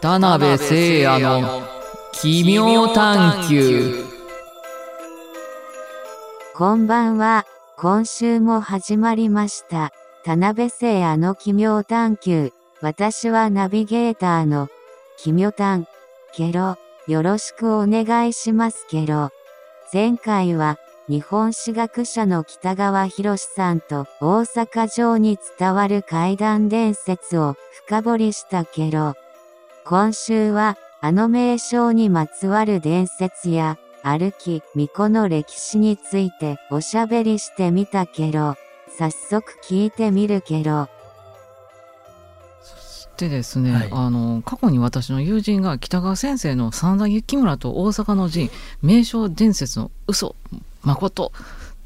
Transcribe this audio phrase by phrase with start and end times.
[0.00, 1.62] 田辺聖也の
[2.12, 4.02] 奇妙探求
[6.54, 7.44] こんばんは。
[7.76, 9.92] 今週も始まりました。
[10.24, 12.50] 田辺聖也の奇妙探求。
[12.80, 14.68] 私はナビゲーターの
[15.18, 15.86] 奇妙探。
[16.34, 19.28] ケロ、よろしくお願いしますケロ。
[19.92, 29.14] 前回は日本史学者の北川博さんと大阪城に伝わる怪談伝説を深掘りしたケロ。
[29.90, 38.54] 今週はあの名称にまつわる伝説や歩き、巫女の歴史についておしゃべりしてみたけど、
[38.96, 40.88] 早速聞いてみるけど、
[43.16, 43.88] でですね、はい。
[43.90, 48.48] あの過去に私の友人が北川先生の真田幸村と大阪の陣
[48.82, 50.36] 名称伝説の嘘
[50.84, 51.32] 誠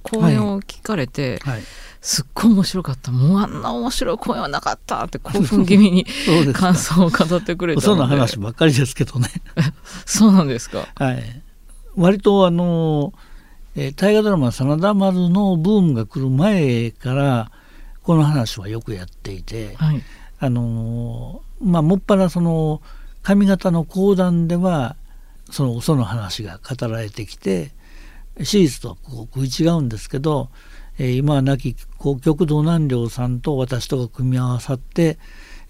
[0.05, 1.63] 講演を聞かれて、はい。
[2.01, 6.05] すっごい面白かったもうあんな面白い講演はなかったって興奮気味に
[6.53, 9.29] 感想を語ってくれたその話ばっかりですけどね。
[10.05, 11.43] そうなんですかはい。
[11.97, 13.15] 割とあの、
[13.75, 17.51] えー大河ドラマ真田丸のブームが来る前から、
[18.03, 20.03] この話はよくやっていて、はい
[20.39, 22.83] あのーまあ、もっぱらその、
[23.23, 24.97] 上方の講談では、
[25.51, 27.73] その嘘の話が語られてきて、
[28.43, 30.51] 史実とこう食い違うんですけど、
[30.99, 35.19] えー今は亡きこう極道南陵さんと私とが組み合わさって、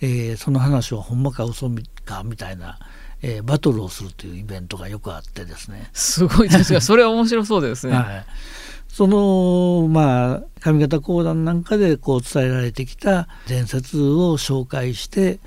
[0.00, 1.70] えーその話はほんまか嘘
[2.04, 2.78] かみたいな、
[3.22, 8.26] えーバトルをするというイベントがよくあってですね、すごいですがそれは面白そうですね、 はい、
[8.88, 15.40] そのまあ上方講談なんかでこう伝えられてきた伝説を紹介して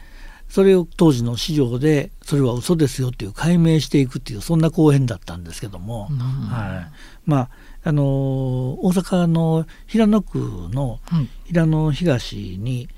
[0.49, 6.17] それを当時の史上でそれは嘘ですよっていう解明していくっていうそんな講演だったんですけども、うん。
[6.17, 6.91] はい、
[7.25, 7.49] まあ
[7.83, 10.39] あの大阪の平野区
[10.71, 11.29] のはい。
[11.45, 12.89] 平野東に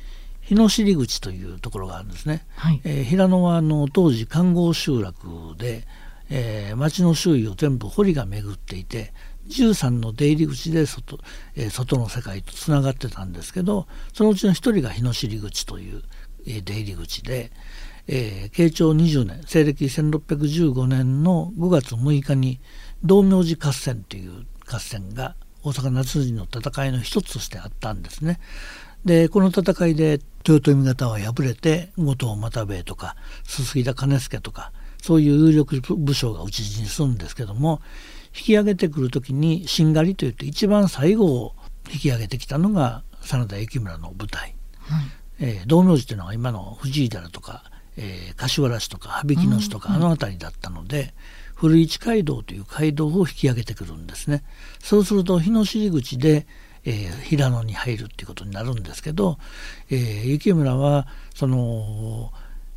[0.41, 2.45] 日野尻口というところがあるんですね。
[2.55, 2.81] はい。
[2.83, 5.85] えー平野はあの当時環合集落で、
[6.29, 9.13] えー町の周囲を全部堀が巡っていて
[9.49, 11.19] 13の出入り口で外,、
[11.55, 16.03] えー外の世界とつながってたんですけどそのうちの一人が日野尻口という、えー
[16.45, 17.51] 出入り口で、
[18.07, 22.59] えー慶長20年西暦1615年の5月6日に
[23.03, 28.39] 道明寺合戦という合戦が大阪夏陣の戦いの一つとしてあったんですね。
[29.05, 37.81] でこの戦いで豊臣方は敗れて後藤又兵衛とかすすぎ田兼助とかそういう有力武将が討ち死にするんですけども
[38.35, 41.55] 引き上げてくる時にしんがりといって一番最後を
[41.91, 44.55] 引き上げてきたのが真田幸村の部隊、
[45.39, 47.63] えー道明寺というのは今の藤井寺とか、
[47.97, 51.13] えー柏原市とか羽曳野市とかあの辺りだったので、
[51.55, 54.43] 古市街道という街道を引き上げてくるんですね。
[54.79, 56.45] そうすると日の尻口で、
[56.85, 59.37] えー平野に入るっていうことになるんですけど、
[59.89, 62.31] えー幸村はその、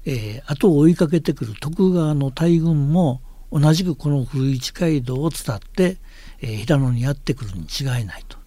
[0.05, 3.21] えー後を追いかけてくる徳川の大軍も
[3.53, 5.99] 同じくこの古市街道を伝って、
[6.41, 8.42] えー平野にやってくるに違いないと。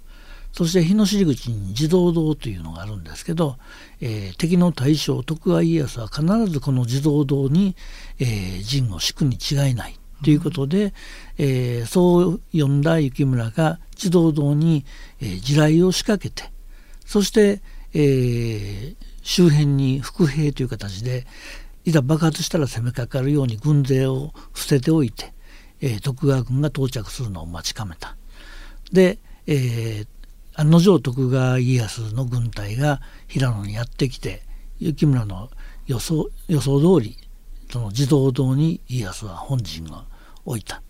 [0.55, 3.57] そして日の尻口に地蔵堂というのがあるんですけど、
[3.99, 7.75] えー敵の大将徳川家康は必ずこの地蔵堂に、
[8.19, 10.93] えー陣を敷くに違いないということで、
[11.37, 14.85] えーそう呼んだ幸村が地蔵堂に、
[15.19, 16.49] えー地雷を仕掛けて
[17.05, 17.61] そして、
[17.93, 21.27] えー周辺に伏兵という形で
[21.83, 25.33] いざ爆発したら攻めかかるように軍勢を伏せておいて、
[25.81, 28.15] えー徳川軍が到着するのを待ちかめた。
[28.93, 29.17] で、
[29.47, 30.07] えー
[30.55, 34.43] 案の定徳川家康の軍隊が平野にやってきて
[34.81, 35.49] 幸村の
[35.85, 37.17] 予想予想通り
[37.71, 40.03] その地蔵堂に家康は本陣を
[40.45, 40.81] 置いた。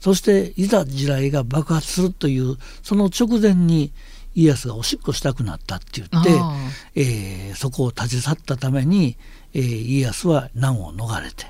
[0.00, 3.92] そしていざ地雷が爆発するというその直前に
[4.34, 6.56] 家康がおしっこしたくなったって言ってあ、
[6.96, 9.16] えーそこを立ち去ったために、
[9.52, 11.46] えー家康は難を逃れて、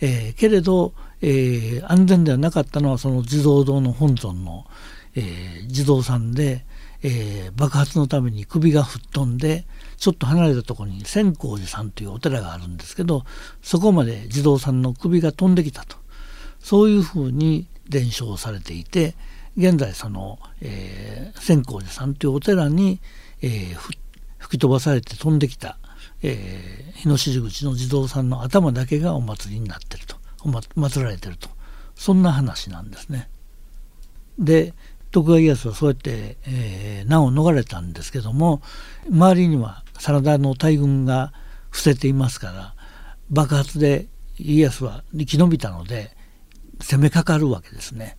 [0.00, 4.66] えーけれど、えー安全ではなかったのはその地蔵堂の本尊の、
[5.14, 6.64] えー地蔵さんで、
[7.02, 9.66] えー爆発のために首が吹っ飛んで
[9.98, 13.24] ちょっと離れたところに千光寺さんというお寺があるんですけど
[13.60, 15.96] そこまで地蔵さんの首が飛んできたと
[16.60, 19.14] そういうふうに伝承されていて
[19.56, 23.00] 現在その、えー千光寺さんというお寺に、
[23.42, 23.74] えー
[24.38, 25.78] 吹き飛ばされて飛んできた、
[26.22, 31.48] えー日の尻口の地蔵さんの頭だけがお祭りになってるとおま祀られてると
[31.94, 33.28] そんな話なんですね。
[34.38, 34.74] で
[35.12, 38.62] 徳川家康はそうやって、えー難を逃れたんですけども
[39.10, 41.32] 周りには真田の大軍が
[41.70, 42.74] 伏せていますから
[43.28, 44.06] 爆発で
[44.38, 46.16] 家康は生き延びたので
[46.80, 48.16] 攻めかかるわけですね。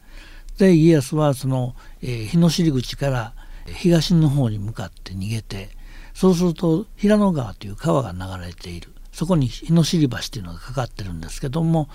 [0.58, 3.34] で家康はその、えー日の尻口から
[3.66, 5.70] 東の方に向かって逃げて
[6.14, 11.88] そうすると平野川という川が流れているそこに日の尻橋というのがかかってるんですけども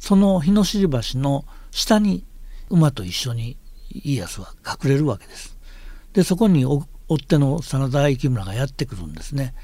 [0.00, 2.24] その日の尻橋の下に
[2.70, 3.56] 馬と一緒に
[3.94, 5.56] 家康は隠れるわけです。
[6.12, 9.54] でそこに追っ手の真田幸村がやってくるんですね。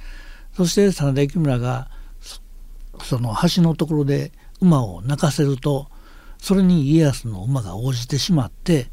[0.55, 1.91] そして真田幸村が
[3.03, 5.89] その橋のところで馬を泣かせると
[6.39, 8.91] それに家康の馬が応じてしまって、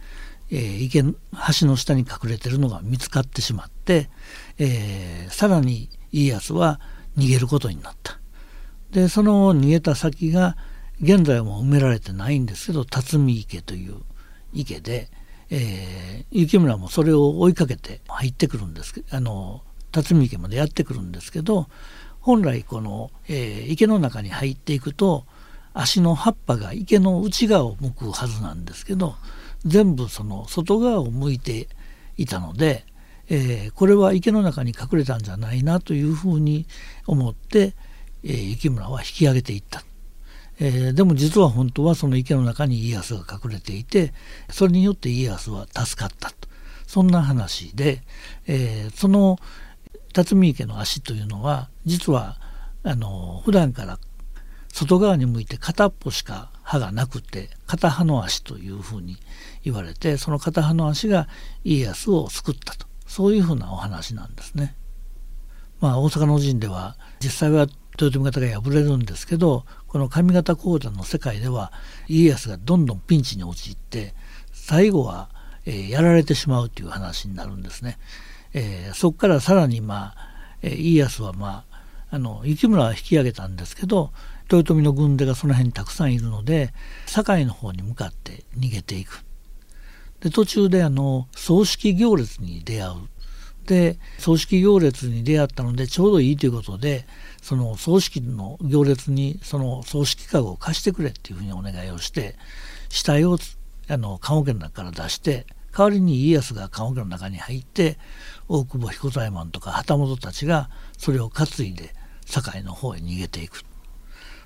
[0.51, 4.09] えー、池橋の下に隠れてるのが見つかってしまって、
[4.57, 6.79] えー、さらに家康は
[7.17, 8.19] 逃げることになった。
[8.91, 10.55] でその逃げた先が
[11.01, 13.95] 現在も埋められてないんですけど辰巳池という
[14.53, 15.09] 池で、
[15.57, 19.61] えー、雪村もそれを追いかけて入ってくるんですあの
[19.93, 21.67] 辰巳池までやってくるんですけど
[22.19, 25.25] 本来この、えー、池の中に入っていくと
[25.73, 29.15] 足の葉っぱが池の内側を向くはずなんですけど
[29.65, 31.69] 全部その外側を向いて
[32.17, 32.85] いたので、
[33.29, 36.67] えー、これは池の中に隠れたんじゃないなというふうに
[37.07, 37.75] 思って、
[38.25, 39.83] えー、雪村は引き上げていった。
[40.59, 44.13] えー、でも実は本当はその池の中に家康が隠れていて
[44.49, 46.35] それによって家康は助かったと
[46.87, 48.01] そんな話で、
[48.47, 49.37] えー、その
[50.13, 52.37] 辰巳池の足というのは実は
[52.83, 53.99] あの普段から
[54.71, 59.17] 外側に向いて片っぽしか歯がなくて片歯の足というふうに
[59.63, 61.27] 言われてその片歯の足が
[61.63, 64.75] 家康を救ったとそういうふうなお話なんですね。
[65.79, 67.67] まあ、大阪の陣では実際は
[67.99, 71.71] 豊臣方が敗れるんですけどこの上方講談の世界では
[72.07, 74.13] 家康がどんどんピンチに陥って
[74.51, 75.29] 最後は、
[75.65, 77.97] えー、やられてしまうという話になるんですね。
[78.53, 80.15] えー、そこからさらに、まあ
[80.61, 81.75] えー、家康は、まあ、
[82.09, 84.11] あの雪村は引き上げたんですけど
[84.51, 86.73] 豊臣の軍勢がその辺にたくさんいるので
[87.05, 89.23] 堺の方に向かって逃げていく。
[90.21, 92.93] で途中であの葬式行列に出会う。
[93.65, 97.07] で葬式行列に出会ったのでちょうどいいということで
[97.45, 102.37] その葬式の行列にその葬式かごを貸してくれっていうふうにお願いをして
[102.89, 103.37] 死体を
[103.87, 107.99] あの棺桶の中から出して代わりに家康が棺桶の中に入って
[108.47, 111.93] 大久保彦左衛門とか旗本たちがそれを担いで
[112.25, 113.61] 堺の方へ逃げていく。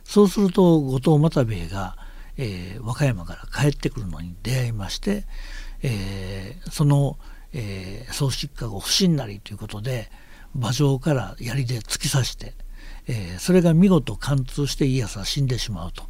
[0.04, 1.96] そうすると後藤又兵衛が、
[2.36, 5.24] えー、和歌山から帰ってくるのに出会いまして、
[5.84, 7.18] えー、その、
[7.54, 10.12] えー、葬式かご不審なりということで
[10.54, 12.56] 馬上から槍で突き刺して
[13.12, 16.04] えー、それが見事貫通して家康は死んでしまうと。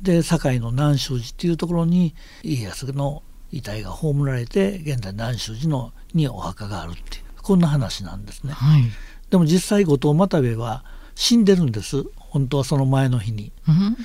[0.00, 2.14] で堺の南宗寺っていうところに
[2.44, 8.52] 家康の遺体が葬られて現在南宗寺のにお墓があるっていうこんな話なんですね。
[8.52, 8.84] はい、
[9.30, 10.84] でも実際後藤又兵衛は
[11.16, 13.50] 死んでるんです本当はその前の日に。
[13.66, 13.96] うん、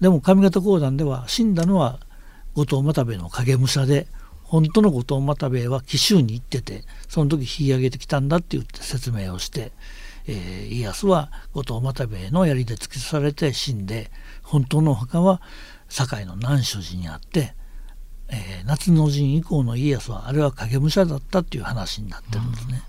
[0.00, 2.00] でも上方講談では死んだのは
[2.54, 4.06] 後藤又兵衛の影武者で
[4.44, 9.72] 本当の後藤又兵衛は紀州に行っててその時引き上げてきたんだって言って説明をして
[10.28, 14.10] えー、家康は後藤又兵衛の槍で突き刺されて死んで
[14.42, 15.40] 本当のお墓は
[15.88, 17.54] 堺の南所寺にあって、
[18.28, 22.74] えー、夏の陣以降の家康はあれは影武者だったっていう話になってるんですね。
[22.74, 22.80] うん、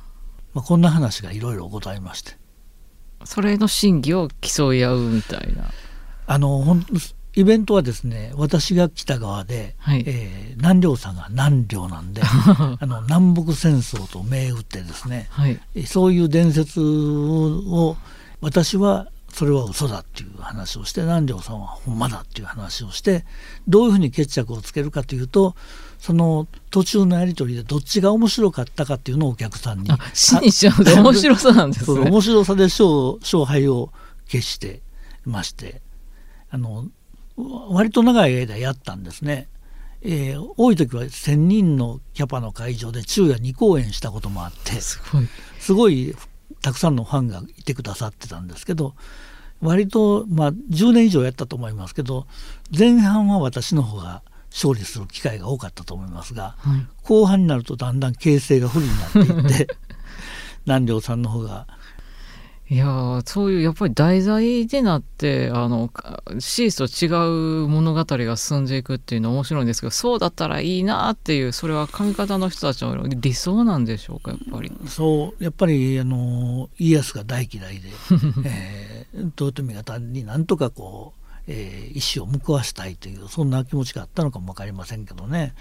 [0.55, 2.37] まあ、こんな話がいろいろございまして。
[3.23, 5.71] それの真偽を競い合うみたいな。
[6.29, 6.85] あのほん
[7.37, 17.95] イベントはですね私が来た側で、はい、えー、南陵さんが南陵なんで あの南北戦争と銘打ってですね、はい、そういう伝説を
[18.41, 23.23] 私はそれは嘘だっていう話をして南陵さんはほんまだっていう話をして
[23.67, 25.55] どういうふうに決着をつけるかというと
[25.99, 29.89] その途中のやり取りでどっちが面白かったかっていうのをお客さんに。
[30.13, 32.01] 死にしちゃう面白さなんですね。
[32.09, 32.87] 面白さで勝
[33.21, 33.91] 勝敗を
[34.27, 34.81] 決して
[35.23, 35.81] まして
[36.49, 36.87] あの
[37.37, 39.47] 割と長い間やったんですね。
[40.01, 45.27] えー、多い時は1,000人のキャパの会場で昼夜2公演したこともあってすごい
[45.59, 46.15] すごい
[46.61, 48.93] たくさんのファンがいてくださってたんですけど
[49.59, 52.27] 割と、まあ、10年以上やったと思いますけど
[52.77, 59.77] 前半は私の方が勝利する機会が多かったと思いますが、はい、後半になるとだんだん形勢が不利になっていって
[60.65, 61.67] 南條さんの方が
[62.69, 65.89] いやそういうやっぱり題材でなってあの
[66.39, 74.71] シースと違う物語が進んでいくっていうのは面白いんですけどそうだったらいいなっていうそれは上方の人たちの理想なんでしょうかやっぱり。
[74.87, 77.87] そうやっぱりあの家康が大嫌いで、
[78.43, 85.53] えー、豊臣方になんとかこう、えー、意思を向わしたいというそんな気持ちがあったのかも分かりませんけどね。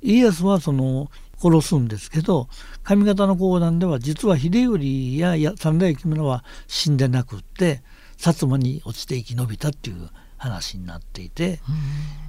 [0.00, 1.10] 家康はその
[1.40, 2.48] 殺すんですけど
[2.82, 7.82] 上方の講談では実は秀頼や三代幸村は死んでなくって
[8.16, 11.60] 薩摩に落ちて生き延びたっていう話になっていて、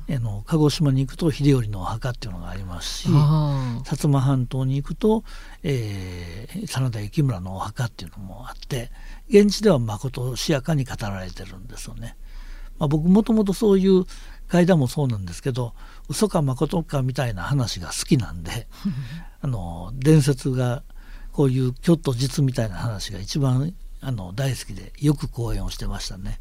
[0.10, 5.24] あの鹿児島に行くと秀頼のお墓っていうのがありますし薩摩半島に行くと、
[5.64, 8.92] えー、真田幸村のお墓っていうのもあって
[9.30, 12.16] 現地ではまことしやかに語られてるんですよね。
[12.80, 14.06] まあ、僕もともとそういう
[14.48, 15.74] 階段もそうなんですけど
[16.10, 18.68] 嘘か誠かみたいな話が好きなんで
[19.42, 20.84] あの伝説が
[21.32, 26.40] こういう虚と実みたいな話が一番あの大好きでよく講演をしてましたね。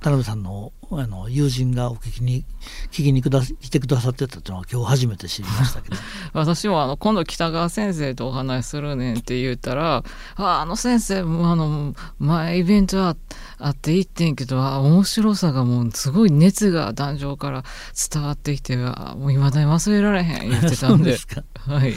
[0.00, 2.44] 田辺さんのあの友人がお聞きに
[2.90, 5.96] 聞きにくだ来てくださってたというのは今日初めて知りましたけど
[6.32, 10.02] 私もあの今度北川先生とお話しするねんって言ったら
[10.36, 13.14] 「ああの先生もあの前イベント
[13.60, 17.64] あって行ってんけどあ面白さがもうすごい熱が壇上から
[18.12, 21.16] 伝わってきてもういまだに忘れられへん」言ってたんで。
[21.66, 21.94] はい、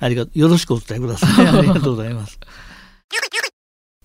[0.00, 1.46] ありがよろしくお伝えください。
[1.46, 2.38] ありがとうございます。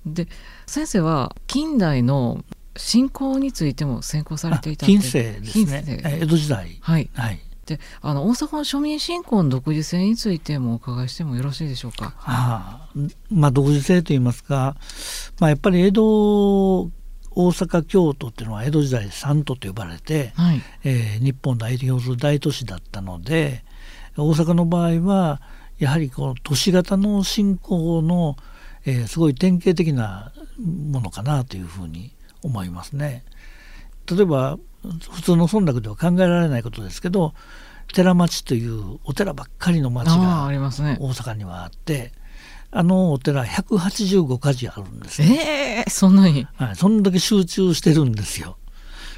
[0.06, 0.27] で
[0.66, 2.44] 先生は近代の
[2.77, 6.01] 信仰についても専攻されていた近世ですね。
[6.04, 6.77] 江戸時代。
[6.82, 12.15] はい、はい、であの大阪の庶民信仰の独自性についてもお伺いしてもよろしいでしょうか？
[12.19, 12.89] あ
[13.29, 14.75] まあ、独自性といいますか、
[15.39, 16.89] まあ、やっぱり江戸大
[17.36, 23.63] 阪京都っていうのは江戸時代三都と呼ばれて、はい、えー、日本代表する大都市だったので
[24.17, 25.41] 大阪の場合は
[25.77, 28.38] やはりこの都市型の信仰の、
[28.86, 33.24] えー、すごい典型的なものかなというふうに思いますね。
[34.09, 34.57] 例えば
[35.12, 37.34] 普通の村落では考えられないことですけど
[37.94, 42.12] 寺町というお寺ばっかりの町が大阪にはあって
[42.72, 48.58] あのお寺185か寺あるんですええー、そんなに、はい、そんだけ集中してるんですよ。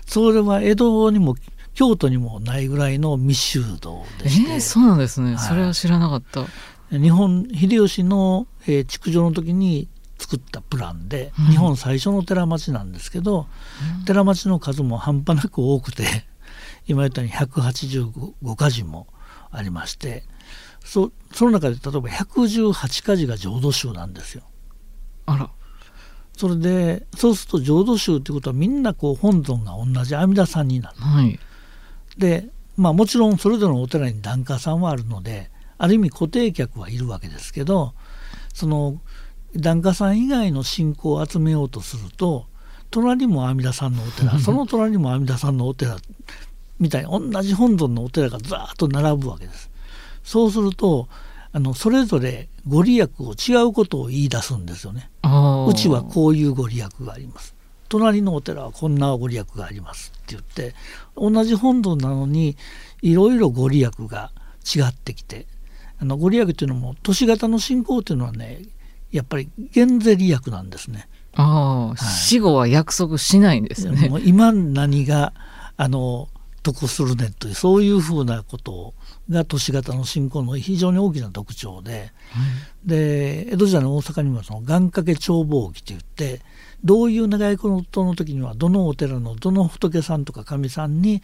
[0.06, 1.36] それは江戸にも
[1.74, 6.46] 京都にもないぐらいの密集度でして、えー、そうなんですね、はい、それは知らなかった。
[6.92, 9.88] 日本秀吉の、えー、築城の時に
[10.20, 13.48] 作ったプランで、日本最初の寺町なんですけど、
[14.00, 16.04] うん、寺町の数も半端なく多くて
[16.88, 19.08] 今言ったように185か寺も
[19.50, 20.24] ありまして
[20.84, 24.44] そその中で例えば118か寺が浄土宗なんですよ。
[25.26, 25.50] あら
[26.36, 30.96] それでそうすると浄土宗っていうことはみんなこう本尊が同じ阿弥陀さんになる。
[30.98, 31.40] はい、
[32.18, 37.94] でまあもちろんそれぞれのお寺に檀家さんはあるのである意味固定客はいるわけですけど
[38.54, 39.00] その
[39.56, 42.46] 檀家さん以外の信仰を集めようとすると
[42.91, 45.98] 隣も阿弥陀さんのお寺 その隣も阿弥陀さんのお寺
[46.79, 49.70] みたいに同じ本尊のお寺がずっと並ぶわけです。
[50.24, 51.10] そうすると
[51.51, 55.10] あのそれぞれご利益を違うことを言い出すんですよね。
[55.68, 57.56] うちはこういうご利益があります。
[57.89, 60.75] 隣のお寺はこんなご利益がありますって言って
[61.18, 62.56] 同じ本尊なのに
[63.01, 64.32] いろいろご利益が
[64.63, 65.48] 違ってきて
[66.00, 68.62] あのご利益っていうのも都市型の信仰っていうのはね
[69.12, 71.08] やっぱり減税利益なんですね。
[71.34, 74.10] ああ、はい、死後は約束しないんですよね。
[74.25, 75.34] 今何が
[75.78, 76.30] あの
[76.62, 78.94] 得するねというそういうふうなこと
[79.30, 82.12] が都市型の信仰の非常に大きな特徴で、
[82.84, 86.42] うん、で江戸時代の大阪にもその願掛け眺望記といって
[86.84, 91.22] どういう願い事の時にはどのお寺のどの仏さんとか神さんに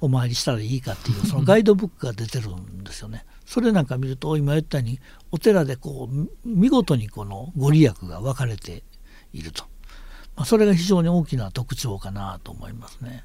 [0.00, 3.24] お参りしたらいいかっていうそのガイドブックが出てるんですよね。
[3.46, 8.82] それなんか見ると今言ったようにお寺でこう見事にこのご利益が分かれて
[9.32, 9.64] いると、
[10.36, 13.24] まあ、それが非常に大きな特徴かなと思いますね。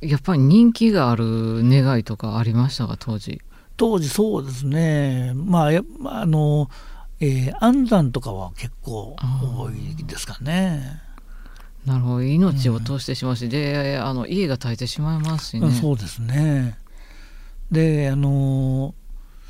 [0.00, 3.40] やっぱり人気がある願いとかありましたか当時？
[3.76, 6.70] 当時そうですねまああの、
[7.20, 11.02] えー、安産とかは結構多いですかね。
[11.84, 15.70] なるほど命を通してしまうし、うん、であの家が耐えてしまいますしね。
[15.70, 16.78] そうですね
[17.70, 18.94] であの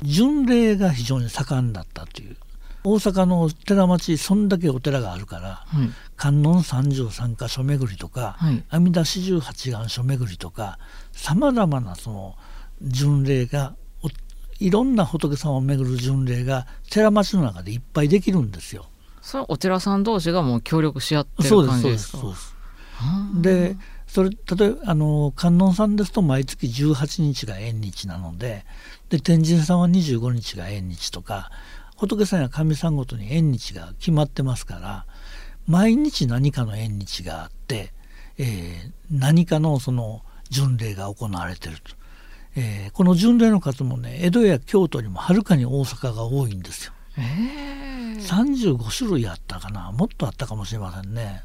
[0.03, 2.35] 巡礼が非常に盛んだったという。
[2.83, 10.79] 大阪の寺町そんだけお寺があるから、はい、観音三十三箇所巡りとか、はい、阿弥陀四十八願所巡りとか
[11.11, 12.35] さまざまなその
[12.81, 13.75] 巡礼が
[14.59, 18.85] いろんな仏さんを巡る巡礼が寺町の中でいっぱいできるんですよ。
[19.21, 22.17] それお寺さん同士がもう協力し合ってる感じですか？
[22.19, 22.55] そうです
[23.01, 23.77] そうですで
[24.07, 28.65] それ例えばあの観音さんですと毎月18日が縁日なので
[29.09, 31.51] で天神さんは25日が縁日とか
[31.97, 35.05] 仏さんや神さんごとに縁日が決まってますから
[35.67, 37.91] 毎日何かの縁日があって、
[38.37, 41.93] えー、何かのその巡礼が行われてると、
[42.55, 46.93] えー、この巡礼の数もね江戸や京都にもはるかに大阪が多いんですよ。
[47.17, 51.43] えー、35種類あったかなもっとあったかもしれませんね。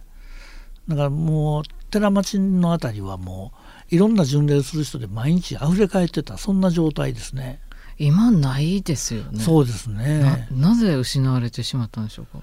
[0.87, 3.53] だからもう寺町の辺りはも
[3.93, 7.61] ういろんな巡礼する人で毎日溢れ返ってたそんな状態ですね。
[7.99, 9.39] 今ないですよね。
[9.39, 10.49] そうですね。
[10.51, 12.43] なぜ失われてしまったんでしょうか？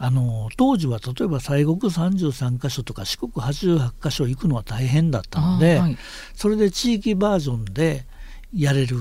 [0.00, 5.96] あの当時は例えば西国33か所とか四国88か所行くのは大変だったので、はい、
[6.34, 8.06] それで地域バージョンで
[8.54, 8.96] やれる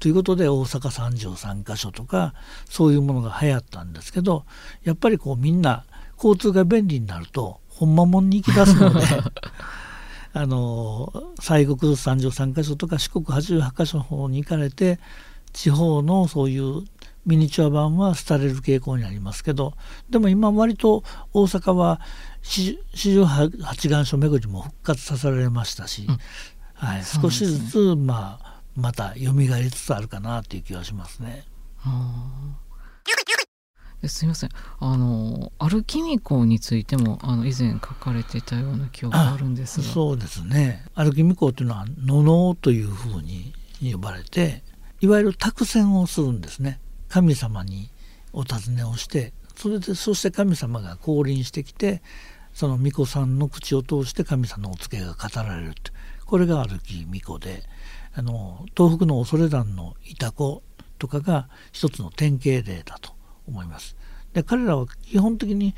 [0.00, 0.88] ということで大阪
[1.28, 2.34] 33か所とか
[2.66, 4.44] そういうものが流行ったんですけど
[4.84, 5.84] やっぱりこうみんな
[6.16, 9.00] 交通が便利になるとほんまもんに行き出すので。
[10.34, 15.00] あの西国33か所とか四国88か所の方に行かれて
[15.52, 16.84] 地方のそういう
[17.24, 19.74] ミニチュア版は廃れる傾向にありますけど
[20.10, 22.00] でも今割と大阪は
[22.42, 26.18] 四十八願書巡りも復活させられましたし、うん、
[26.74, 31.44] はい、少しずつ、まあ、また蘇りつつあるかなという気がしますね。
[34.06, 34.50] すみません。
[34.78, 39.84] あのアルキミコについてもあの以前書かれてたような記憶があるんですが。
[39.84, 40.84] そうですね。
[40.94, 44.62] アルキミコというのは「のの」というふうに呼ばれて
[45.00, 46.80] いわゆる託戦をするんですね。
[47.08, 47.90] 神様に
[48.32, 52.02] お尋ねをしてそれでそして神様が降臨してきて
[52.54, 55.92] その巫女さんの口を通して神様のお告げが語られると。
[56.24, 57.64] これが歩き巫女で
[58.14, 60.62] あの東北の恐山のイタコ
[60.98, 63.17] とかが一つの典型例だと。
[63.48, 63.96] 思います。
[64.32, 65.74] で彼らは基本的に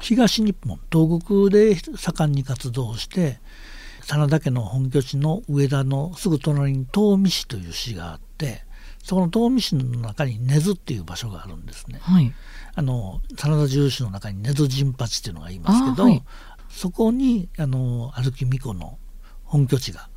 [0.00, 3.40] 東日本東国で盛んに活動して
[4.02, 8.64] 真田家の本拠地の上田のすぐ隣に東御市という市があって
[9.02, 11.98] そこの東御市の中に根津っていう場所があるんですね。
[12.02, 12.32] はい、
[12.74, 16.22] あの真田重視の中に根津陣八っていうのがいますけど、はい、
[16.68, 18.98] そこにあの歩き巫女の
[19.44, 20.08] 本拠地が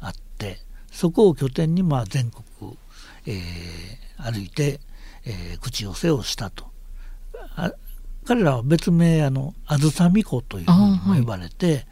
[0.00, 0.58] あって
[0.90, 2.76] そこを拠点にまあ全国、
[3.26, 4.80] えー、歩いて、
[5.24, 6.70] えー、口寄せをしたと。
[8.24, 11.86] 彼らは別名あのあずさ巫女というふうに呼ばれて、はい、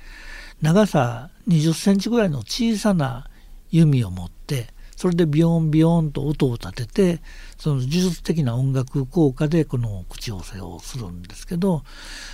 [0.62, 3.28] 長さ20センチぐらいの小さな
[3.70, 4.68] 弓を持って
[5.00, 7.22] それでビヨンビヨンと音を立てて
[7.56, 11.82] その呪術的な音楽効果でこの口寄せをするんですけど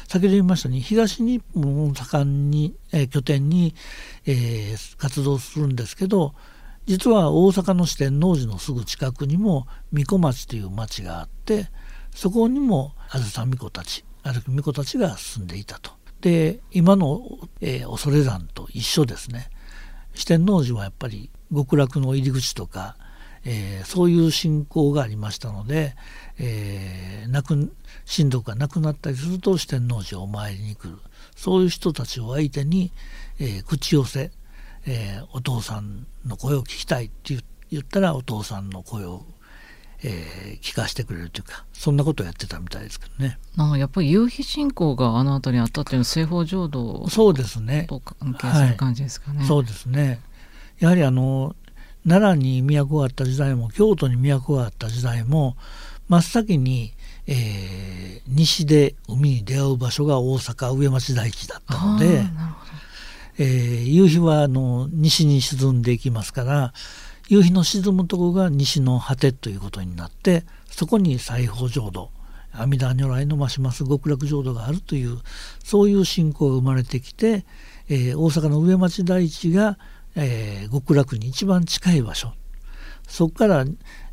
[0.09, 3.75] 先ほど言いましたように東日本を盛んに、えー、拠点に、
[4.27, 6.35] えー、活動するんですけど
[6.87, 11.69] 実は大阪の四天王寺のすぐ近くにも三子町という町があって
[12.15, 15.93] そこにもあずさ巫女たち歩き巫女たちが住んでいたと。
[16.21, 17.23] で今の、
[17.61, 19.51] えー、恐山と一緒ですね。
[20.15, 22.97] 四天王寺はやっぱり極楽の入り口とか、
[23.45, 25.95] えー、そういう信仰がありましたので、
[26.39, 27.73] えー、亡く
[28.07, 30.99] 親族が亡くなったりすると四天王寺をお参りに来る
[31.37, 32.93] そういう人たちを相手に、
[33.39, 34.33] えー、口寄せ、
[34.87, 37.37] えー、お父さんの声を聞きたいって
[37.71, 39.25] 言ったらお父さんの声を
[40.03, 43.39] えー、聞かせてくれるというかそんなことをやってたみたいですけどね。
[43.57, 47.87] なんかやっぱり夕日信仰があの辺りにあったっていうのは西方浄土そうですね。
[47.89, 49.39] と関係する感じですかね。
[49.39, 50.21] はい、そうですね。
[50.79, 51.57] やはりあの
[52.07, 55.57] 奈良に都があった時代も京都に都があった時代も
[56.09, 56.93] 真っ先に、
[57.27, 62.23] えー、西で海に出会う場所が大阪上町台地だったので、
[63.39, 66.73] えー、夕日はあの西に沈んでいきますから
[67.29, 72.11] 夕日の沈むとこが西の果てということになってそこに西方浄土
[72.53, 75.19] 阿弥陀如来のますます極楽浄土があるという
[75.63, 77.45] そういう信仰が生まれてきて、
[77.89, 79.79] えー、大阪の上町台地が
[80.17, 82.33] えー、極楽に一番近い場所。
[83.07, 83.65] そこから、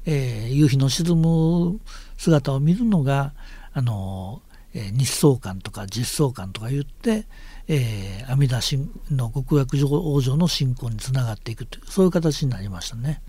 [0.05, 1.79] えー、夕日の沈む
[2.17, 3.33] 姿を見るのが
[3.71, 4.41] あの、
[4.73, 7.25] えー、日相観とか実相観とか言って、
[7.69, 13.21] えー、阿弥陀神の極楽往生の信仰につながっていくというそういう形になりましたね。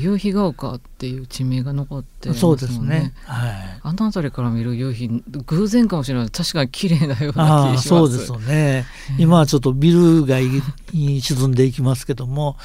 [0.00, 2.40] 夕日が丘っていう地名が残ってますね。
[2.40, 3.12] そうですね。
[3.24, 3.80] はい。
[3.82, 5.10] あの辺りから見る夕日
[5.46, 7.88] 偶然かもしれない確かに綺麗なような気がします。
[7.88, 8.86] そうですよね。
[9.18, 10.44] 今はちょっとビル街
[10.92, 12.56] に沈んでいきますけども、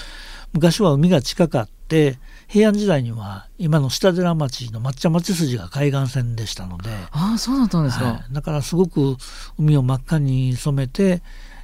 [0.53, 9.17] 昔は海が近かって平安時代には今の下寺町の抹茶町筋が海岸線でしたのでああそうだったんですか、はい、だからすごく
[9.59, 11.21] 海を真っ赤に染めて、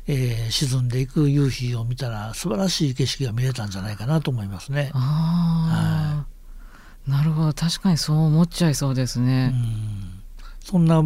[0.08, 4.92] えー、沈んでいく夕日を見たら素晴らしい景色が見れたんじゃないかなと思いますね。
[4.94, 6.26] あ
[7.08, 9.52] はい、なるほど確かにそう思っちゃいそうですね。
[9.54, 10.24] うん
[10.64, 11.04] そんな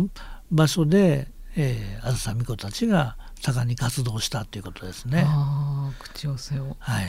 [0.51, 5.23] 場所で、えー、あずさみ子たちが盛んに活動したということですね。
[5.25, 6.77] あ口寄せを。
[6.79, 7.05] はい。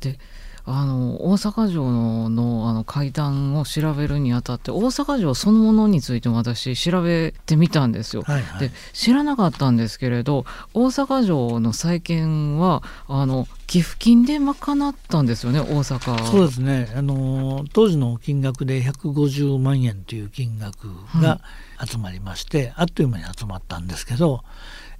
[0.00, 0.18] で
[0.64, 8.22] あの大阪城ののあの階段を調べるにあたって大阪城そのものについても私調べてみたんですよ。
[8.22, 14.54] はいはい、で知らなかったんですけれど大阪城の再建はあの寄付金で賄
[14.90, 16.24] ったんですよね大阪。
[16.24, 16.92] そうですね。
[16.94, 20.88] あの当時の金額で150万円という金額
[21.20, 21.40] が
[21.84, 24.44] 集まりまして、あっという間に集まったんですけど、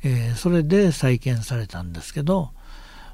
[0.02, 2.50] えー、それで再建されたんですけど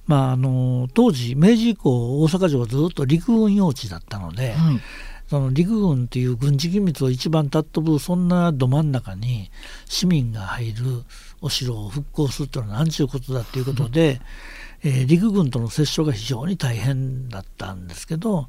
[0.09, 4.81] まあ、あの当時明治以降大阪城はずっと陸軍用地だったので、はい、
[5.29, 9.51] その陸軍っていう軍事機密を一番尊ぶそんなど真ん中に
[9.85, 11.05] 市民が入る
[11.43, 14.21] お城を復興するというのは何ちゅうことだということで、
[14.83, 18.49] えー、陸軍との接触が非常に大変だったんですけど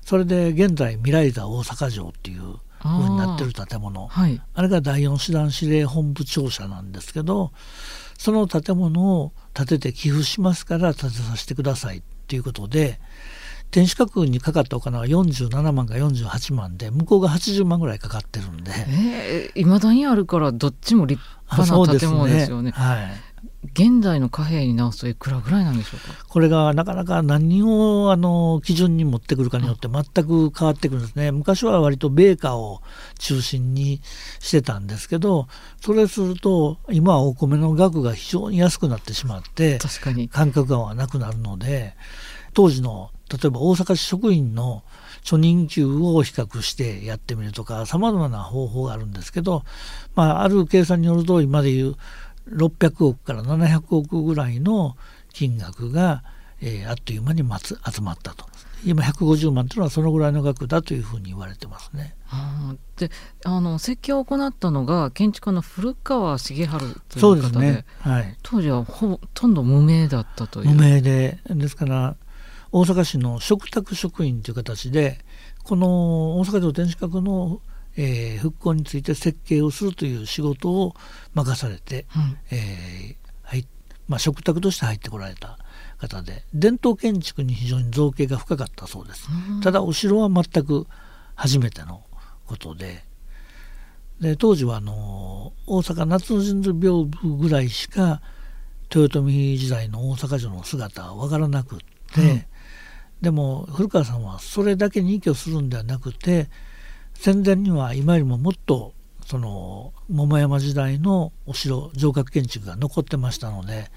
[0.00, 4.04] それで現在未来座大阪城っていうになってる建物。
[4.04, 7.52] あはい、あれが第4師団司令本部庁舎なんですけど
[8.18, 13.00] その建物を建てて寄付しますから建てさせてくださいっていうことで
[13.70, 18.70] 天守閣にかかったお金は47万か48万で向こうが80万ぐらいかかってるんで。
[18.70, 21.20] いま、えー、だにあるからどっちも立
[21.50, 22.70] 派な建物ですよね。
[22.70, 22.70] ね。
[22.70, 23.10] はい、
[23.78, 26.24] 現代の貨幣に直すといくらぐらいなんでしょうか？
[26.26, 31.30] これがなかなか何をあの基準に持ってくるかによって全く変わってくるんですね。
[31.30, 32.80] 昔は割と米価を
[33.18, 34.00] 中心に
[34.40, 35.46] してたんですけど
[35.82, 40.30] それすると今はお米の額が非常に安くなってしまって確かに。
[40.30, 41.94] 感覚がなくなるので
[42.54, 44.82] 当時の例えば大阪市職員の
[45.22, 49.64] 初任給を比較してやってみるとかさまざまな方法があるんですけど、
[50.14, 51.96] まあ、ある計算によると今でいう
[52.48, 54.96] 600億から700億ぐらいの
[55.32, 56.22] 金額が、
[56.60, 58.46] えー、あっという間に集まったと。
[58.84, 62.14] 今150万というのはそのぐらいの額だというふうに言われてますね。
[62.96, 63.10] で
[63.44, 66.68] あの設計を行ったのが建築家の古川重治
[67.08, 70.68] という方でで、ねはい、当時はほとんど無名だったという。
[70.70, 72.16] 無名でですから
[72.72, 75.24] 大阪市の嘱託職員という形で
[75.64, 77.60] この大阪城天守閣の
[77.96, 80.94] えー、復興について設計をするという仕事を
[81.34, 83.66] 任されて、うん、えー、はい
[84.08, 85.58] まあ、食卓として入ってこられた
[85.98, 90.86] 方で伝統建築に非常に造形が深かったそうです、うん、ただお城は全く
[91.34, 92.02] 初めての
[92.46, 93.04] ことで
[94.20, 98.22] で当時はあの大阪夏の神宮屏風ぐらいしか
[98.94, 101.78] 豊臣時代の大阪城の姿は分からなくっ
[102.14, 102.44] て、うん、
[103.20, 106.48] でも古川さんはそれだけに依拠するんではなくて
[107.18, 113.90] 戦前には今よりももっとその桃山時代のお城城郭建築が残ってましたので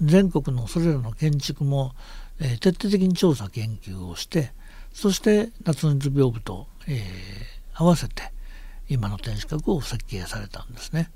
[0.00, 1.94] 全国のそれらの建築も、
[2.40, 4.52] えー、徹底的に調査研究をして
[4.92, 7.02] そして夏の図屏風と、えー、
[7.74, 8.32] 合わせて
[8.88, 11.10] 今の天守閣を設計されたんですね。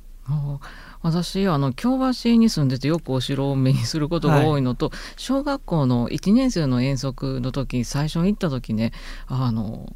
[1.02, 8.92] 私あの京橋に住んでてよくお城を目にすることが多いのと、はい、小学校の1年生の遠足の時最初に行った時ね
[9.26, 9.92] あの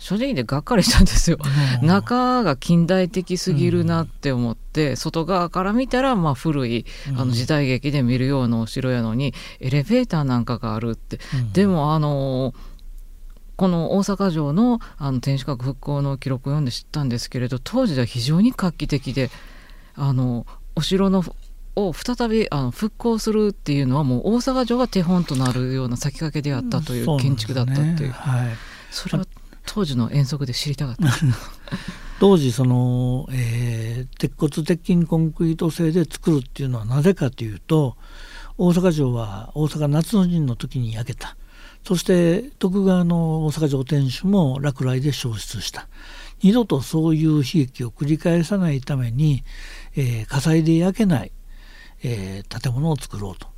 [0.00, 1.38] 正直でがっかりしたんですよ。
[1.82, 6.86] 中が近代的すぎるなって思って、うん、外側から見たらまあ古い
[7.16, 12.54] あの時代劇で見るようなお城やのに、エレベーターなんかがあるって、うん、でもあの
[13.56, 19.30] この大阪城のあの天守閣復興の記録を読んで知ったんですけれど当時では非常に画期的で
[19.96, 21.22] あのお城の
[21.76, 27.90] を再びあの復興するっていうのはもう大阪城が手本となるような先駆けであったという建築だったっていう。
[27.92, 28.56] うん、ねはい、
[28.90, 29.26] それは
[29.66, 31.12] 当時の遠足で知りたかった。
[32.20, 37.96] 当時その、えー、鉄骨鉄筋コンクリート製で作るっていうのはなぜかというと
[38.58, 41.36] 大阪城は大阪夏の陣の時に焼けた。
[41.82, 45.88] そして徳川の大阪城天守も落雷で焼失した。
[46.42, 49.44] 二度とそういう悲劇を繰り返さないために、
[49.96, 51.32] えー、火災で焼けない、
[52.02, 53.48] えー、建物を作ろうと。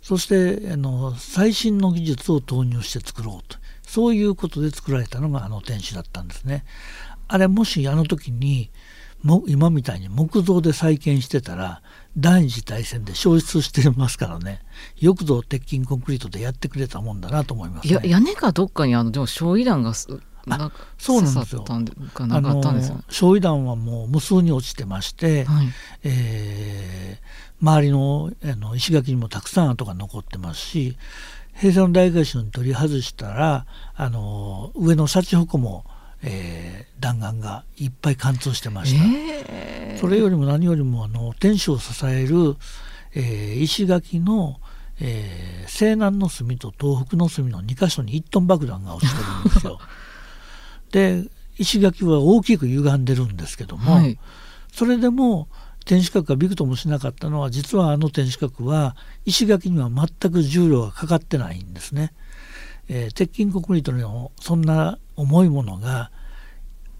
[0.00, 3.58] そしてあの最新の技術を投入して作ろうと。
[3.92, 6.64] そういうことで作られたのがあの天守だったんですね。
[7.28, 8.70] あれもしあの時に
[9.22, 11.82] も今みたいに木造で再建してたら
[12.16, 14.60] 第二次大戦で消失してますからね
[14.98, 21.64] よくぞ鉄筋コンクリートでやってくれたもんだなと思います、ね、や屋根かどっかにあのでも焼夷弾があそうなんですよ。
[21.68, 21.86] あの
[23.10, 25.66] 焼夷弾はもう無数に落ちてまして、はい、
[26.04, 30.96] えー、周りのあの石垣にもたくさん跡が残ってますし
[31.54, 35.84] 平成の大改修に取り外したらあの上のシャチホコも、
[36.22, 42.56] えー、弾丸がいっぱい貫通してました、えー、それよりも何よりもあの天守を支える、
[43.14, 44.58] えー、石垣の、
[45.00, 49.78] えー、西南の隅と東北の隅の2箇所に1トン爆弾が落ちてるんですよ。
[50.90, 51.24] で
[51.58, 54.18] 石垣は大きく歪んでるんですけども、はい、
[54.72, 55.48] それでも
[55.84, 62.12] 天守閣がびくともしなかったのは実はあの天守閣は石垣には全く重量がかかってないんですね。
[62.88, 66.10] えー、鉄筋コンクリートのそんな重いものが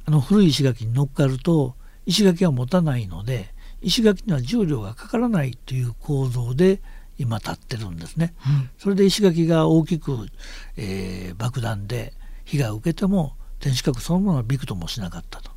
[0.07, 1.75] あの古い石垣に乗っかると
[2.07, 6.81] 石垣は持たないので石垣には重量がかからないという構造で
[7.19, 8.35] 今立ってるんですね。
[8.47, 10.29] うん、それで石垣が大きく、
[10.77, 12.15] えー、爆弾で
[12.45, 15.51] 被害を受けても天守閣そのものはびくともしなかったと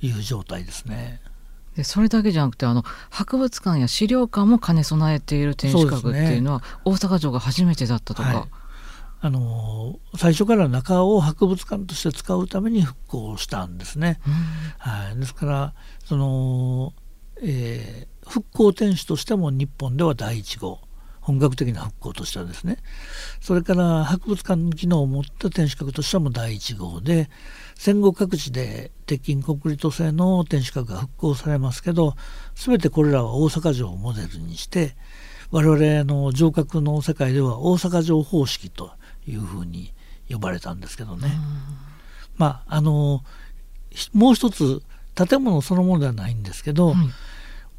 [0.00, 1.20] いう状態ですね。
[1.78, 8.28] でそれだけじゃなくてあの博物館や資料館も兼ね備えている天守閣っていうのは、ね、大阪城が初めてだったとか。
[8.28, 8.48] はい、
[9.20, 14.18] あの最初から中を博物館として使うために復興したんですね。
[14.78, 16.94] はい、ですからその、
[17.42, 20.80] えー、復興天守としても日本では第1号。
[21.20, 22.78] 本格的な復興としてはですね。
[23.42, 27.28] それから博物館の機能を持った天守閣としてはもう第1号で
[27.78, 32.16] 戦後各地で鉄筋コンクリート製の天守閣が復興されますけど
[32.56, 34.96] 全てこれらは大阪城をモデルにして
[35.52, 38.90] 我々の城郭の世界では大阪城方式と
[39.28, 39.94] いうふうに
[40.28, 41.30] 呼ばれたんですけどね。
[42.36, 43.22] まああの
[44.12, 44.82] もう一つ
[45.14, 46.94] 建物そのものではないんですけど、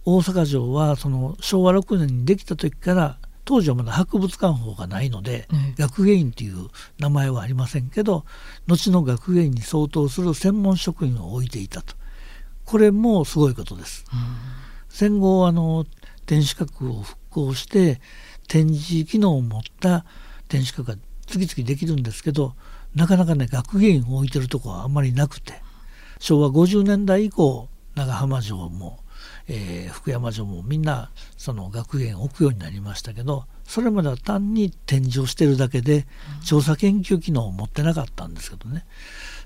[0.05, 3.17] 大阪城はその昭和6年にできた時から
[3.49, 6.67] 当時はまだ博物館法がないので、学芸員という
[6.99, 8.23] 名前はありませんけど
[8.67, 11.95] 後の学芸員に相当する専門職員を置いていたと。
[12.63, 14.05] これもすごいことです。
[14.87, 15.87] 戦後あの
[16.27, 17.99] 天守閣を復興して
[18.47, 20.05] 展示機能を持った
[20.47, 22.53] 天守閣が次々できるんですけど
[22.93, 25.53] なかなかね学芸員を置いてるとこはあんまりなくて
[26.19, 28.99] 昭和50年代以降長浜城も、
[29.51, 36.05] えー、福山城もみんなその学芸員を置くようになりましたけどそれまでは単に展示をしてるだけで
[36.45, 38.85] 調査研究機能を持ってなかったんですけどね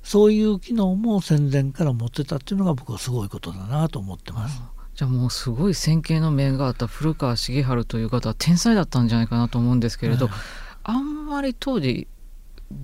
[0.03, 4.61] そういう機能も戦前から持ってたっていうのが僕はすごいことだなと思ってます。
[4.95, 10.35] じゃあもうすごい先見の面があった古川重治という方は天才だったんじゃないかなと思うんですけれど、はい、
[10.83, 12.07] あんまり当時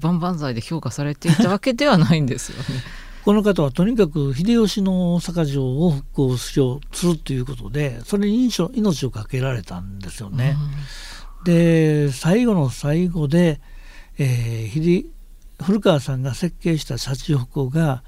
[0.02, 2.66] 万々歳で評価されていたわけではないんですよね。
[3.30, 10.56] この方はとにかく秀吉の大阪城を復興しようするということでそれに命を懸けられたんですよね。
[11.38, 13.62] うん、で最後の最後で、
[14.18, 15.06] えー、
[15.62, 18.02] 古川さんが設計したシャチホコが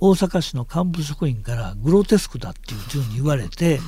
[0.00, 3.78] 大阪市の幹部職員からグロテスクだっていうふうに言われて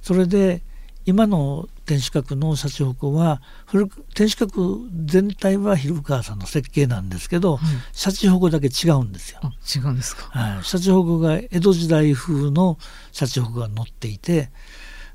[0.00, 0.62] それで
[1.06, 3.40] 今の天守閣のシャチホコは
[3.70, 7.60] 天守閣全体は古川さんの設計なんですけど、
[7.92, 9.40] シャチホコだけ違うんですよ。
[9.74, 12.76] 違うんですか、はい、シャチホコが江戸時代風の
[13.12, 14.50] シャチホコが乗っていて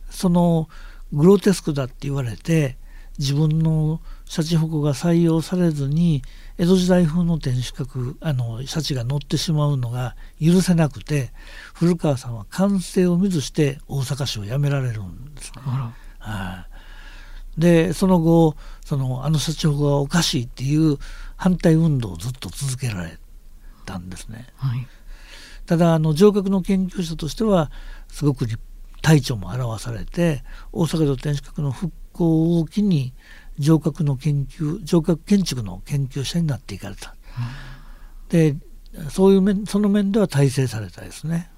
[0.10, 0.70] その
[1.12, 2.78] グロテスクだって言われて
[3.20, 6.22] 自分のシャチホコが採用されずに
[6.62, 11.32] 江戸時代風の天守閣あのシャチが乗ってしまうのが許せなくて
[11.74, 15.62] 古川さんは完成を見ずして大阪市を辞められるんですね。
[16.19, 16.67] は
[17.58, 21.00] い、でその後そのあのシャチホコがおかしいっていう
[21.36, 23.17] 反対運動をずっと続けられ
[23.88, 24.45] たんですね。
[24.58, 24.86] はい、
[25.65, 27.71] ただあの城郭の研究者としては
[28.08, 28.45] すごく
[29.02, 33.15] 体調も表されて大阪城天守閣の復興を機に
[33.60, 37.16] 城郭の研究城郭建築の研究者になっていかれた、
[38.24, 38.56] うん、で
[39.10, 41.50] そういう面その面では大成されたですね。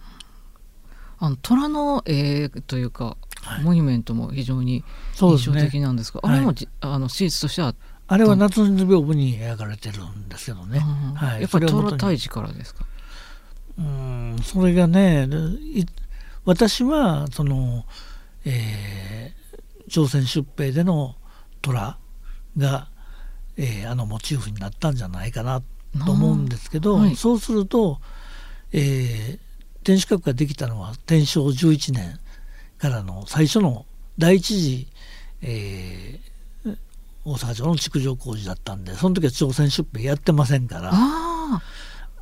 [1.19, 4.83] あの虎の絵というか、はい、モニュメントも非常に
[5.15, 7.73] 印象的なんですが、ね、あれも、はい、あの史実としては
[8.07, 12.85] あれは夏の屏風に描かれてるんですけどね、はい、やっぱり虎退治からですか？
[13.77, 15.29] うんそれがね
[16.43, 17.85] 私はその、
[18.43, 21.15] えー、朝鮮出兵での
[21.63, 21.97] 虎
[22.57, 22.87] が、
[23.57, 25.61] えー、あのモチーフになったんじゃないかな
[26.05, 27.99] と思うんですけど、はい、そうすると、
[28.71, 29.39] えー、
[29.83, 32.19] 天守閣ができたのは天正11年
[32.77, 33.85] からの最初の
[34.17, 34.87] 第一次、
[35.41, 36.77] えー、
[37.25, 40.91] 大阪城の築城工事だったんでその時は朝鮮出兵やってませんから。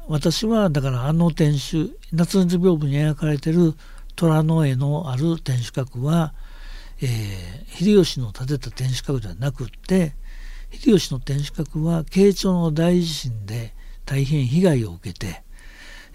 [0.08, 3.76] 私はだからあの天守夏の屏風に描かれてる
[4.16, 6.34] 虎の絵のある天守閣は
[7.02, 10.14] えー、秀吉の建てた天守閣ではなくって
[10.72, 13.74] 秀吉の天守閣は慶長の大地震で
[14.06, 15.44] 大変被害を受けて、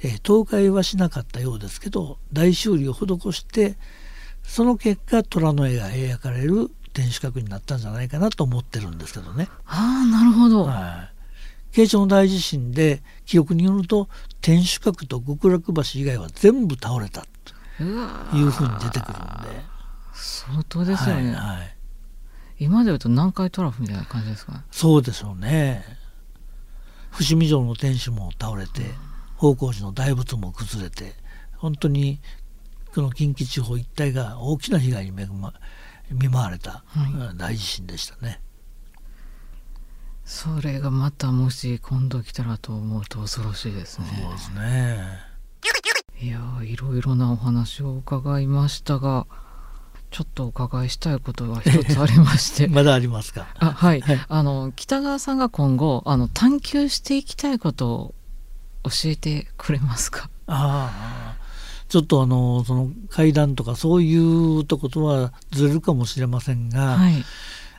[0.03, 3.77] えー、倒壊はしなかったようですけど大修理を施して
[4.44, 9.49] その結果虎の絵が描かれる天守閣になったんじゃないかなと思ってるんですけどね。
[9.66, 10.64] ああなるほど。
[10.64, 11.11] は
[11.72, 14.09] い、慶長の大地震で記憶によると
[14.40, 17.27] 天守閣と極楽橋以外は全部倒れた
[17.77, 19.76] というふうに出てくるんで。
[20.16, 21.76] 相当ですよね、はいはい、
[22.59, 25.85] 今で言うと南海トラフみたいな感じですかそうでしょうね。
[27.11, 28.83] 伏見城の天守も倒れて、
[29.37, 31.14] 宝光寺の大仏も崩れて
[31.57, 32.20] 本当に
[32.94, 35.52] この近畿地方一帯が大きな被害に恵ま
[36.11, 36.85] 見舞われた
[37.37, 38.40] 大地震でしたね、はい、
[40.24, 44.07] それがまたもし今度来たらと思うと恐ろしいですね。
[44.22, 45.26] そうですね。
[46.18, 49.26] いやいろいろなお話を伺いましたが
[50.11, 52.69] ちょっとお伺いしたいことが一つありまして。
[52.73, 53.47] まだありますか？
[53.59, 58.14] あはい、はい、あの北川さんが今後あの探求していきたいことを
[58.85, 60.31] 教えてくれますか？
[60.47, 61.47] ああ
[61.88, 67.25] ちょっとあのその階段とかそういうとことはずれるかもしれませんが、はい、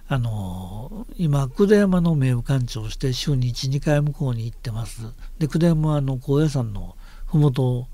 [0.07, 5.01] あの今久手山の名誉館長をして週に12回向こうに行ってます。
[5.39, 7.87] で久手山はあの高野山の麓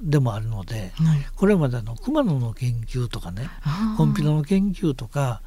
[0.00, 1.26] でもあるので、はい。
[1.36, 3.48] これまでの熊野の研究とかね
[3.96, 5.42] コンピラの研究とか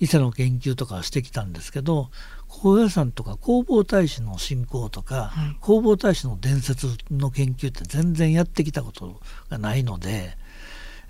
[0.00, 2.10] 伊勢の研究とかをしてきたんですけど
[2.48, 5.56] 高野山とか弘法大師の信仰とか、はい。
[5.62, 10.36] 弘法大師の伝説の研究って全然やってきたことがないので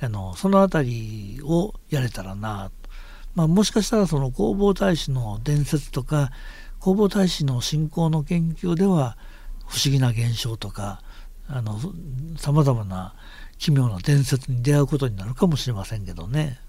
[0.00, 2.70] あのその辺りをやれたらな。
[2.70, 2.90] と、
[3.34, 6.32] まあ、もしかしたらその弘法大師の伝説とか
[6.80, 9.16] 弘法大師の信仰の研究では
[9.68, 11.00] 不思議な現象とか
[12.36, 13.14] さまざまな
[13.58, 16.60] 奇妙な伝説に出会うことになるかもしれませんけどね。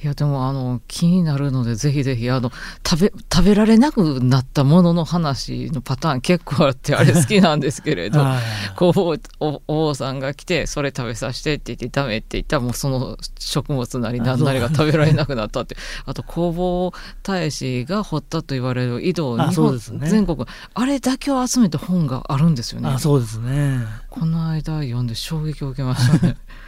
[0.00, 2.52] いやでもあの気になるのでぜひぜひあの
[2.88, 8.76] 食べ食べられなくなったものの話のパターン結構あってあれ好きなんですけれどはい。
[8.76, 15.76] こうおお王さんが来てそれ食べさせてって言ってダメって言ったらもうその食物なり何なりが食べられなくなったって。
[16.04, 16.92] あと弘法
[17.24, 20.08] 大師が掘ったと言われる井戸あ日本ね。
[20.08, 22.88] 全国あれだけを集めた本があるんですよね。
[22.88, 23.84] あそうですね。
[24.10, 26.36] この間読んで衝撃を受けましたね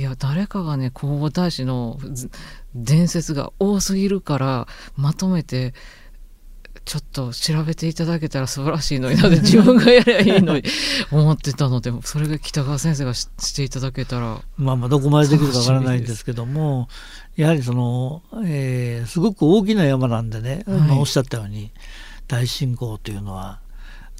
[0.00, 2.30] いや誰かがね弘法大師のず
[2.74, 5.74] 伝説が多すぎるからまとめて
[6.86, 10.64] ちょっと調べていただけたら素晴らしいのになって 自分がやりゃいいのに
[11.12, 16.88] 思ってたのでそれが北川先生がししていただけたらまあまあどこまでできるかわからないんですけども
[17.36, 20.78] やはりその、えーすごく大きな山なんでね、はい。
[20.78, 21.72] まあおっしゃったように
[22.26, 23.60] 大信仰というのは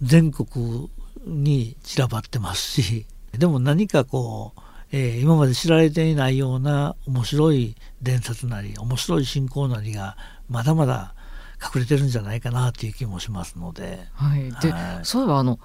[0.03, 0.91] 全国
[1.27, 4.61] に散らばってますしでも何かこう、
[4.93, 10.17] えー今まで知られていないような面白い伝説なり面白い信仰なりが
[10.49, 11.15] まだまだ
[11.63, 14.01] 隠れてるんじゃないかなという気もしますので。
[14.15, 14.51] はい。
[14.63, 15.05] で、はい。
[15.05, 15.59] そういえばあの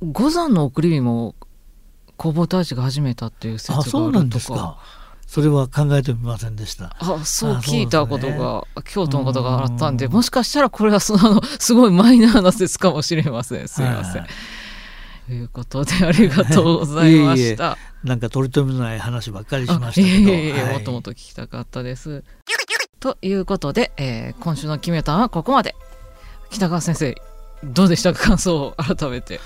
[0.00, 1.34] 五山の送り火も
[2.18, 3.98] 弘法大師が始めたっていう説がああるとか。
[3.98, 4.78] そうなんですか。
[5.26, 6.96] それは考えてみませんでした。
[6.98, 10.12] あそうあ聞いたことが、京都のことがあったんでうん。
[10.12, 13.68] もしかしたらこれはその すごいマイナーな説かもしれません。
[13.68, 14.22] すいません。
[14.22, 14.30] はい
[15.30, 17.78] ということでありがとうございました。
[18.02, 20.08] なんか取り留めのない話ばっかりしまあしたけど。
[20.08, 22.24] いえいえいえはいもっともっと聞きたかったです。
[22.98, 25.76] ということで、えー今週の「決めた」はここまで。
[26.50, 27.14] 北川先生
[27.62, 28.24] どうでしたか？
[28.24, 29.38] 感想を改めて。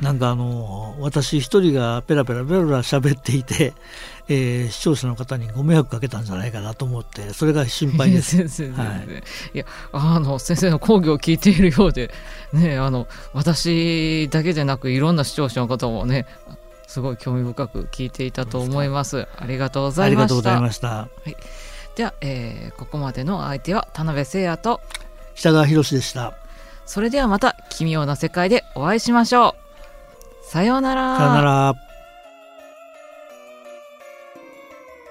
[0.00, 3.74] なんかあの私一人がペラペラペラペラ喋っていて、
[4.28, 8.36] えー視聴者の方にご迷惑かけたんじゃないかなと思ってそれが心配です。
[8.48, 9.06] 先生、はい
[9.54, 12.10] いやあの先生の講義を聞いているようで、
[12.52, 16.26] ね、あの私だけでなくいろんな視聴者の方もね
[16.86, 19.26] すごい興味深く聞いていたと思います。
[19.36, 20.60] ありがとうございましありがとうございた。
[20.60, 21.08] ました。
[21.96, 24.80] では、えーここまでの相手は田辺誠也と
[25.34, 26.34] 北川博でした。
[26.86, 29.56] それではまた奇妙な世界でお会いしましょ
[30.42, 30.46] う。
[30.46, 31.16] さようなら。
[31.18, 31.87] さよなら。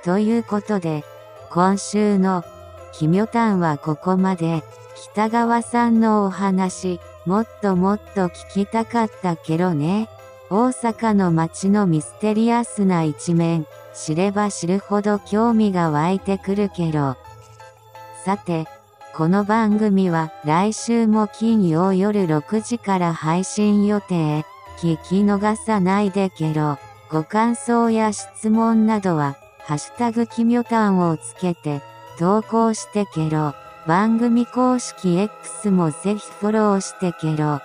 [0.08, 1.04] ということで、
[1.50, 2.46] 今週の、
[2.94, 4.64] 奇妙譚はここまで、
[5.12, 10.08] 北川さんのお話、もっともっと聞きたかったけどね。
[10.50, 17.18] 大阪の街のミステリアスな一面、知れば知るほど興味が湧いてくるけど。
[18.24, 18.66] さて、
[19.14, 24.46] この番組は来週も金曜夜6時から配信予定。
[24.80, 26.78] 聞き逃さないでけど、
[27.10, 29.36] ご感想や質問などは、
[29.68, 31.82] ハッシュタグきみょたんをつけて、
[32.18, 33.54] 投稿してけろ。
[33.86, 37.60] 番組公式 X もぜひフォローしてけろ。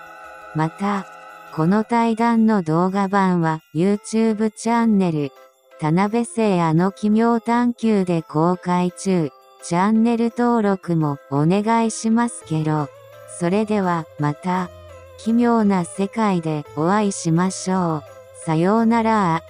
[0.56, 1.06] また、
[1.54, 5.30] この対談の動画版は YouTube チャンネル、
[5.78, 9.30] 田辺聖あの奇妙探求で公開中。
[9.62, 12.88] チャンネル登録もお願いしますけど。
[13.38, 14.70] それではまた、
[15.18, 18.02] 奇妙な世界でお会いしましょう。
[18.44, 19.42] さようなら。